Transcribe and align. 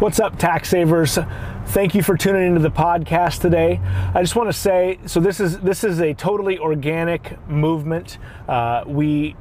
What's 0.00 0.20
up, 0.20 0.38
tax 0.38 0.68
savers? 0.68 1.18
Thank 1.66 1.96
you 1.96 2.04
for 2.04 2.16
tuning 2.16 2.46
into 2.46 2.60
the 2.60 2.70
podcast 2.70 3.40
today. 3.40 3.80
I 4.14 4.22
just 4.22 4.36
want 4.36 4.48
to 4.48 4.52
say, 4.52 5.00
so 5.06 5.18
this 5.18 5.40
is 5.40 5.58
this 5.58 5.82
is 5.82 5.98
a 5.98 6.14
totally 6.14 6.56
organic 6.56 7.36
movement. 7.48 8.18
Uh, 8.46 8.84
we, 8.86 9.34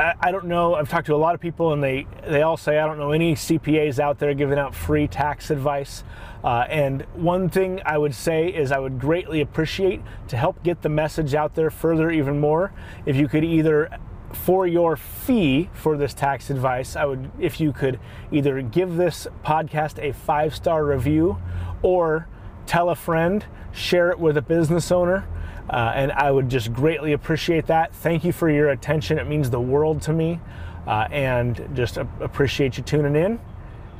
I, 0.00 0.14
I, 0.18 0.32
don't 0.32 0.46
know. 0.46 0.74
I've 0.74 0.88
talked 0.88 1.06
to 1.06 1.14
a 1.14 1.16
lot 1.16 1.36
of 1.36 1.40
people, 1.40 1.72
and 1.72 1.80
they 1.80 2.08
they 2.26 2.42
all 2.42 2.56
say 2.56 2.80
I 2.80 2.86
don't 2.88 2.98
know 2.98 3.12
any 3.12 3.36
CPAs 3.36 4.00
out 4.00 4.18
there 4.18 4.34
giving 4.34 4.58
out 4.58 4.74
free 4.74 5.06
tax 5.06 5.50
advice. 5.50 6.02
Uh, 6.42 6.66
and 6.68 7.02
one 7.14 7.48
thing 7.48 7.80
I 7.86 7.96
would 7.96 8.16
say 8.16 8.48
is 8.48 8.72
I 8.72 8.80
would 8.80 8.98
greatly 8.98 9.40
appreciate 9.40 10.02
to 10.26 10.36
help 10.36 10.64
get 10.64 10.82
the 10.82 10.88
message 10.88 11.36
out 11.36 11.54
there 11.54 11.70
further, 11.70 12.10
even 12.10 12.40
more, 12.40 12.72
if 13.06 13.14
you 13.14 13.28
could 13.28 13.44
either 13.44 13.88
for 14.32 14.66
your 14.66 14.96
fee 14.96 15.70
for 15.72 15.96
this 15.96 16.14
tax 16.14 16.50
advice, 16.50 16.96
I 16.96 17.04
would, 17.04 17.30
if 17.38 17.60
you 17.60 17.72
could 17.72 17.98
either 18.30 18.60
give 18.62 18.96
this 18.96 19.26
podcast 19.44 19.98
a 20.02 20.12
five 20.12 20.54
star 20.54 20.84
review 20.84 21.38
or 21.82 22.28
tell 22.66 22.90
a 22.90 22.94
friend, 22.96 23.44
share 23.72 24.10
it 24.10 24.18
with 24.18 24.36
a 24.36 24.42
business 24.42 24.90
owner. 24.90 25.26
Uh, 25.70 25.92
and 25.94 26.12
I 26.12 26.30
would 26.30 26.48
just 26.48 26.72
greatly 26.72 27.12
appreciate 27.12 27.66
that. 27.66 27.94
Thank 27.94 28.24
you 28.24 28.32
for 28.32 28.50
your 28.50 28.70
attention. 28.70 29.18
It 29.18 29.26
means 29.26 29.50
the 29.50 29.60
world 29.60 30.02
to 30.02 30.12
me. 30.12 30.40
Uh, 30.86 31.06
and 31.10 31.68
just 31.74 31.96
appreciate 31.96 32.76
you 32.76 32.82
tuning 32.82 33.16
in. 33.16 33.40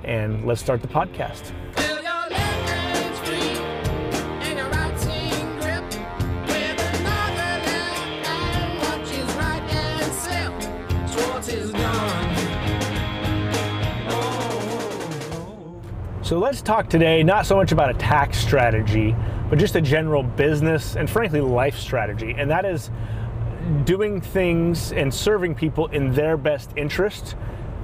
And 0.05 0.45
let's 0.47 0.61
start 0.61 0.83
the 0.83 0.89
podcast. 0.89 1.53
So 16.23 16.39
let's 16.39 16.63
talk 16.63 16.89
today 16.89 17.25
not 17.25 17.47
so 17.47 17.57
much 17.57 17.73
about 17.73 17.91
a 17.91 17.95
tax 17.95 18.39
strategy, 18.39 19.17
but 19.51 19.59
just 19.59 19.75
a 19.75 19.81
general 19.81 20.23
business 20.23 20.95
and 20.95 21.11
frankly 21.11 21.41
life 21.41 21.77
strategy. 21.77 22.35
And 22.39 22.49
that 22.51 22.65
is 22.65 22.91
doing 23.85 24.21
things 24.21 24.93
and 24.93 25.13
serving 25.13 25.57
people 25.57 25.89
in 25.89 26.13
their 26.13 26.37
best 26.37 26.71
interest 26.77 27.35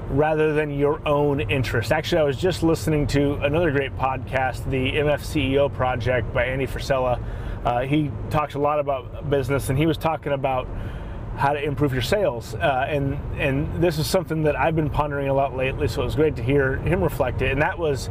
rather 0.08 0.52
than 0.52 0.78
your 0.78 1.06
own 1.06 1.40
interest. 1.40 1.90
Actually, 1.90 2.20
I 2.20 2.24
was 2.24 2.36
just 2.36 2.62
listening 2.62 3.06
to 3.08 3.34
another 3.42 3.72
great 3.72 3.96
podcast, 3.96 4.70
the 4.70 4.92
MF 4.92 5.20
CEO 5.20 5.72
Project 5.72 6.32
by 6.32 6.44
Andy 6.44 6.66
Frisella. 6.66 7.20
Uh, 7.64 7.80
he 7.80 8.10
talks 8.30 8.54
a 8.54 8.58
lot 8.58 8.78
about 8.78 9.28
business, 9.28 9.68
and 9.68 9.76
he 9.76 9.86
was 9.86 9.98
talking 9.98 10.32
about 10.32 10.66
how 11.38 11.52
to 11.52 11.62
improve 11.62 11.92
your 11.92 12.02
sales. 12.02 12.54
Uh, 12.54 12.86
and 12.88 13.14
and 13.40 13.82
this 13.82 13.98
is 13.98 14.06
something 14.06 14.42
that 14.42 14.56
I've 14.56 14.74
been 14.74 14.90
pondering 14.90 15.28
a 15.28 15.34
lot 15.34 15.56
lately. 15.56 15.86
So 15.86 16.02
it 16.02 16.04
was 16.04 16.16
great 16.16 16.36
to 16.36 16.42
hear 16.42 16.76
him 16.78 17.00
reflect 17.02 17.42
it. 17.42 17.52
And 17.52 17.62
that 17.62 17.78
was 17.78 18.10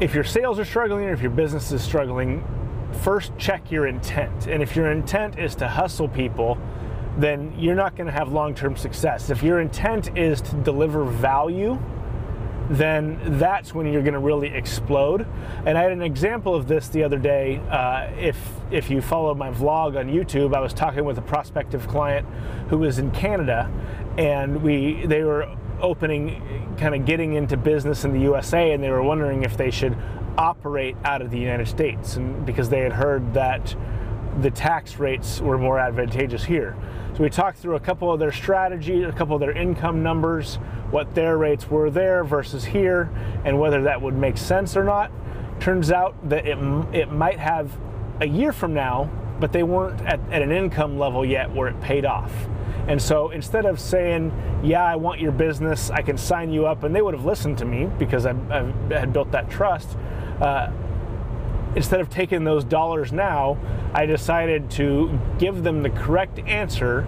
if 0.00 0.14
your 0.14 0.24
sales 0.24 0.58
are 0.58 0.64
struggling 0.64 1.04
or 1.04 1.12
if 1.12 1.20
your 1.20 1.30
business 1.30 1.70
is 1.72 1.82
struggling, 1.82 2.42
first 3.02 3.36
check 3.36 3.70
your 3.70 3.86
intent. 3.86 4.46
And 4.46 4.62
if 4.62 4.74
your 4.74 4.90
intent 4.90 5.38
is 5.38 5.54
to 5.56 5.68
hustle 5.68 6.08
people, 6.08 6.56
then 7.18 7.54
you're 7.58 7.74
not 7.74 7.96
going 7.96 8.06
to 8.06 8.12
have 8.12 8.32
long 8.32 8.54
term 8.54 8.76
success. 8.76 9.28
If 9.28 9.42
your 9.42 9.60
intent 9.60 10.16
is 10.16 10.40
to 10.40 10.56
deliver 10.56 11.04
value, 11.04 11.78
then 12.70 13.18
that's 13.40 13.74
when 13.74 13.92
you're 13.92 14.02
going 14.02 14.14
to 14.14 14.20
really 14.20 14.48
explode. 14.48 15.26
And 15.66 15.76
I 15.76 15.82
had 15.82 15.90
an 15.90 16.02
example 16.02 16.54
of 16.54 16.68
this 16.68 16.86
the 16.88 17.02
other 17.02 17.18
day. 17.18 17.60
Uh, 17.68 18.08
if 18.16 18.38
if 18.70 18.88
you 18.88 19.02
follow 19.02 19.34
my 19.34 19.50
vlog 19.50 19.98
on 19.98 20.06
YouTube, 20.06 20.54
I 20.54 20.60
was 20.60 20.72
talking 20.72 21.04
with 21.04 21.18
a 21.18 21.22
prospective 21.22 21.88
client 21.88 22.26
who 22.68 22.78
was 22.78 23.00
in 23.00 23.10
Canada, 23.10 23.68
and 24.16 24.62
we 24.62 25.04
they 25.06 25.24
were 25.24 25.48
opening, 25.80 26.76
kind 26.78 26.94
of 26.94 27.04
getting 27.04 27.34
into 27.34 27.56
business 27.56 28.04
in 28.04 28.12
the 28.12 28.20
USA, 28.20 28.70
and 28.70 28.82
they 28.82 28.90
were 28.90 29.02
wondering 29.02 29.42
if 29.42 29.56
they 29.56 29.70
should 29.70 29.96
operate 30.38 30.96
out 31.04 31.22
of 31.22 31.32
the 31.32 31.38
United 31.38 31.66
States, 31.66 32.16
and 32.16 32.46
because 32.46 32.68
they 32.68 32.80
had 32.80 32.92
heard 32.92 33.34
that 33.34 33.74
the 34.40 34.50
tax 34.50 34.98
rates 34.98 35.40
were 35.40 35.58
more 35.58 35.78
advantageous 35.78 36.44
here. 36.44 36.76
So 37.14 37.22
we 37.22 37.30
talked 37.30 37.58
through 37.58 37.76
a 37.76 37.80
couple 37.80 38.12
of 38.12 38.20
their 38.20 38.32
strategies, 38.32 39.06
a 39.06 39.12
couple 39.12 39.34
of 39.34 39.40
their 39.40 39.52
income 39.52 40.02
numbers, 40.02 40.56
what 40.90 41.14
their 41.14 41.36
rates 41.36 41.68
were 41.68 41.90
there 41.90 42.24
versus 42.24 42.64
here, 42.64 43.10
and 43.44 43.58
whether 43.58 43.82
that 43.82 44.00
would 44.00 44.14
make 44.14 44.36
sense 44.36 44.76
or 44.76 44.84
not. 44.84 45.10
Turns 45.58 45.90
out 45.90 46.16
that 46.28 46.46
it, 46.46 46.58
it 46.94 47.12
might 47.12 47.38
have 47.38 47.76
a 48.20 48.26
year 48.26 48.52
from 48.52 48.72
now, 48.72 49.10
but 49.40 49.52
they 49.52 49.62
weren't 49.62 50.00
at, 50.02 50.20
at 50.30 50.42
an 50.42 50.52
income 50.52 50.98
level 50.98 51.24
yet 51.24 51.52
where 51.54 51.68
it 51.68 51.80
paid 51.80 52.04
off. 52.04 52.32
And 52.88 53.00
so 53.00 53.30
instead 53.30 53.66
of 53.66 53.78
saying, 53.78 54.32
Yeah, 54.62 54.84
I 54.84 54.96
want 54.96 55.20
your 55.20 55.32
business, 55.32 55.90
I 55.90 56.02
can 56.02 56.16
sign 56.16 56.52
you 56.52 56.66
up, 56.66 56.82
and 56.82 56.94
they 56.94 57.02
would 57.02 57.14
have 57.14 57.24
listened 57.24 57.58
to 57.58 57.64
me 57.64 57.88
because 57.98 58.26
I, 58.26 58.32
I 58.50 58.98
had 58.98 59.12
built 59.12 59.30
that 59.32 59.50
trust. 59.50 59.96
Uh, 60.40 60.70
instead 61.76 62.00
of 62.00 62.10
taking 62.10 62.44
those 62.44 62.64
dollars 62.64 63.12
now, 63.12 63.58
I 63.94 64.06
decided 64.06 64.70
to 64.72 65.18
give 65.38 65.62
them 65.62 65.82
the 65.82 65.90
correct 65.90 66.38
answer 66.40 67.00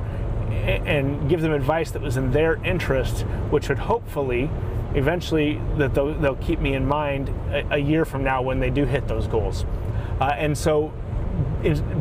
and 0.50 1.28
give 1.28 1.40
them 1.40 1.52
advice 1.52 1.90
that 1.92 2.02
was 2.02 2.16
in 2.16 2.30
their 2.30 2.54
interest, 2.64 3.22
which 3.50 3.68
would 3.68 3.78
hopefully 3.78 4.50
eventually 4.94 5.60
that 5.78 5.94
they'll, 5.94 6.14
they'll 6.14 6.36
keep 6.36 6.60
me 6.60 6.74
in 6.74 6.86
mind 6.86 7.28
a, 7.50 7.74
a, 7.74 7.78
year 7.78 8.04
from 8.04 8.22
now 8.22 8.42
when 8.42 8.60
they 8.60 8.70
do 8.70 8.84
hit 8.84 9.08
those 9.08 9.26
goals. 9.26 9.64
Uh, 10.20 10.34
and 10.36 10.56
so 10.56 10.92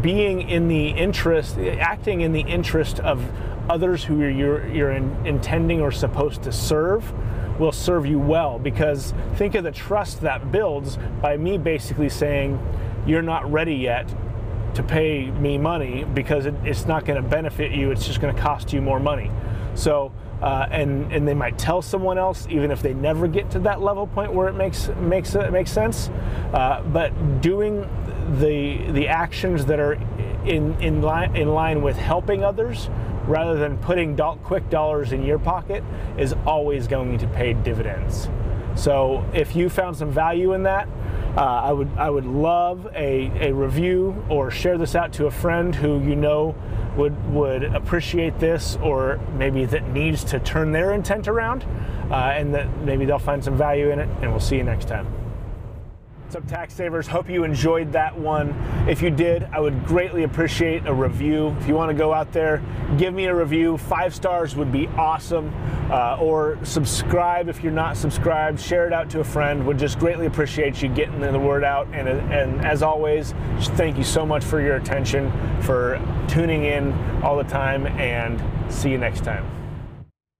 being 0.02 0.50
in 0.50 0.68
the 0.68 0.90
interest, 0.90 1.58
acting 1.58 2.22
in 2.22 2.34
the 2.34 2.42
interest 2.42 3.00
of 3.00 3.24
others 3.70 4.04
who 4.04 4.26
you're, 4.28 4.68
you're 4.68 4.92
in, 4.92 5.26
intending 5.26 5.82
or 5.82 5.92
supposed 5.92 6.44
to 6.44 6.52
serve 6.52 7.14
will 7.60 7.72
serve 7.72 8.06
you 8.06 8.20
well. 8.20 8.60
Because 8.60 9.14
think 9.36 9.56
of 9.56 9.64
the 9.64 9.72
trust 9.72 10.22
that 10.22 10.52
builds 10.52 10.98
by 11.22 11.38
me 11.38 11.58
basically 11.58 12.10
saying 12.10 12.60
you're 13.06 13.22
not 13.22 13.52
ready 13.52 13.76
yet 13.76 14.14
to 14.76 14.84
pay 14.84 15.30
me 15.32 15.58
money 15.58 16.06
because 16.14 16.46
it, 16.46 16.56
it's 16.64 16.86
not 16.86 17.06
going 17.06 17.22
to 17.22 17.28
benefit 17.28 17.72
you. 17.72 17.92
It's 17.92 18.06
just 18.06 18.22
going 18.22 18.34
to 18.34 18.42
cost 18.42 18.72
you 18.72 18.82
more 18.82 19.00
money. 19.00 19.30
So 19.76 20.12
uh, 20.42 20.68
and 20.72 21.12
and 21.14 21.28
they 21.28 21.36
might 21.36 21.58
tell 21.58 21.82
someone 21.82 22.18
else 22.18 22.48
even 22.50 22.72
if 22.72 22.82
they 22.82 22.94
never 22.94 23.28
get 23.28 23.52
to 23.52 23.60
that 23.60 23.82
level 23.82 24.08
point 24.08 24.34
where 24.34 24.48
it 24.48 24.54
makes 24.54 24.90
makes 25.00 25.36
it 25.36 25.52
makes 25.52 25.72
sense. 25.72 26.10
Uh, 26.52 26.82
but 26.82 27.42
doing 27.42 27.82
the 28.40 28.92
the 28.92 29.08
actions 29.08 29.66
that 29.66 29.80
are 29.80 29.94
in 30.46 30.74
in 30.82 31.02
line 31.02 31.36
in 31.36 31.54
line 31.54 31.82
with 31.84 31.96
helping 31.96 32.44
others 32.44 32.90
rather 33.28 33.58
than 33.58 33.78
putting 33.78 34.16
do- 34.16 34.40
quick 34.44 34.70
dollars 34.70 35.12
in 35.12 35.24
your 35.24 35.40
pocket 35.40 35.84
is 36.18 36.34
always 36.46 36.88
going 36.88 37.18
to 37.18 37.28
pay 37.28 37.54
dividends. 37.54 38.30
So 38.76 39.26
if 39.34 39.56
you 39.56 39.70
found 39.70 39.98
some 39.98 40.12
value 40.12 40.54
in 40.54 40.64
that, 40.64 40.88
uh, 41.36 41.42
I 41.42 41.72
would 41.72 41.90
I 41.98 42.10
would 42.10 42.26
love 42.26 42.88
a, 42.94 43.50
a 43.50 43.54
review 43.54 44.24
or 44.30 44.52
share 44.52 44.78
this 44.78 44.96
out 44.96 45.14
to 45.14 45.28
a 45.28 45.32
friend 45.32 45.74
who 45.74 46.02
you 46.02 46.16
know 46.16 46.56
would 46.98 47.34
would 47.34 47.64
appreciate 47.64 48.40
this 48.40 48.78
or 48.82 49.20
maybe 49.38 49.66
that 49.66 49.90
needs 49.92 50.26
to 50.26 50.40
turn 50.40 50.74
their 50.74 50.94
intent 50.94 51.30
around 51.30 51.64
uh, 52.12 52.16
and 52.16 52.54
that 52.54 52.70
maybe 52.80 53.06
they'll 53.06 53.20
find 53.20 53.42
some 53.44 53.56
value 53.56 53.92
in 53.92 54.00
it 54.00 54.10
and 54.22 54.32
we'll 54.32 54.42
see 54.42 54.58
you 54.58 54.64
next 54.64 54.90
time. 54.90 55.21
What's 56.32 56.46
up, 56.46 56.50
tax 56.50 56.74
savers? 56.76 57.08
Hope 57.08 57.30
you 57.30 57.44
enjoyed 57.44 57.92
that 57.92 58.18
one. 58.18 58.56
If 58.88 59.02
you 59.02 59.10
did, 59.10 59.44
I 59.52 59.60
would 59.60 59.86
greatly 59.86 60.24
appreciate 60.24 60.88
a 60.88 60.94
review. 60.94 61.50
If 61.60 61.68
you 61.68 61.74
want 61.74 61.92
to 61.92 61.94
go 61.94 62.14
out 62.14 62.32
there, 62.32 62.64
give 62.98 63.14
me 63.14 63.26
a 63.26 63.36
review. 63.36 63.78
Five 63.78 64.16
stars 64.16 64.56
would 64.56 64.72
be 64.72 64.88
awesome. 64.96 65.54
Uh, 65.92 66.16
or 66.22 66.58
subscribe 66.64 67.50
if 67.50 67.62
you're 67.62 67.74
not 67.74 67.98
subscribed. 67.98 68.62
Share 68.62 68.88
it 68.88 68.94
out 68.94 69.10
to 69.10 69.20
a 69.20 69.26
friend. 69.26 69.68
Would 69.68 69.78
just 69.78 70.00
greatly 70.00 70.26
appreciate 70.26 70.82
you 70.82 70.88
getting 70.88 71.20
the 71.20 71.38
word 71.38 71.66
out. 71.66 71.88
And, 71.88 72.08
and 72.08 72.66
as 72.66 72.82
always, 72.82 73.34
thank 73.76 73.98
you 73.98 74.06
so 74.06 74.26
much 74.26 74.46
for 74.46 74.62
your 74.62 74.78
attention, 74.78 75.30
for 75.62 76.00
tuning 76.30 76.64
in 76.64 76.94
all 77.24 77.36
the 77.36 77.44
time, 77.44 77.88
and 77.88 78.42
see 78.74 78.90
you 78.90 78.98
next 78.98 79.26
time. 79.26 79.61